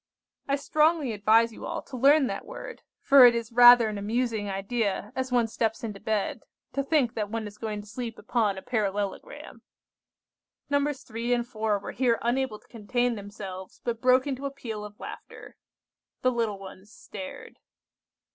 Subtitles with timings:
[0.47, 4.49] I strongly advise you all to learn that word, for it is rather an amusing
[4.49, 6.41] idea as one steps into bed,
[6.73, 9.61] to think that one is going to sleep upon a parallelogram."
[10.71, 11.03] Nos.
[11.03, 14.99] 3 and 4 were here unable to contain themselves, but broke into a peal of
[14.99, 15.55] laughter.
[16.23, 17.59] The little ones stared.